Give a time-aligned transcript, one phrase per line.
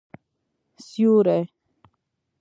[0.85, 1.39] سیوری